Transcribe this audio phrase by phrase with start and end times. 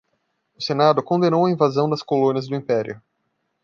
[0.57, 2.99] O senado condenou a invasão das colônias do império.